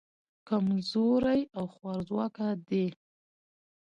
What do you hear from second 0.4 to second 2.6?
کمزوري او خوارځواکه